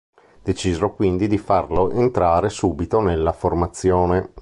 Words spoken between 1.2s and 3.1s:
di farlo entrare subito